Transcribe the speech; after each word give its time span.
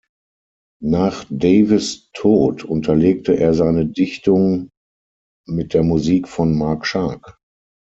Nach 0.83 1.25
Davis 1.29 2.09
Tod 2.13 2.63
unterlegte 2.63 3.37
er 3.37 3.53
seine 3.53 3.85
Dichtung 3.85 4.71
mit 5.45 5.75
der 5.75 5.83
Musik 5.83 6.27
von 6.27 6.57
Mark 6.57 6.87
Shark. 6.87 7.37